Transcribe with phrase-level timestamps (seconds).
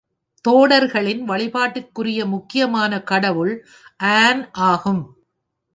[0.45, 3.53] தோடர்களின் வழிபாட்டிற்குரிய முக்கியமான கடவுள்
[4.13, 5.03] ஆன் ஆகும்.